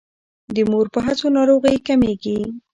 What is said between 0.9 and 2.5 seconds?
په هڅو ناروغۍ کمیږي.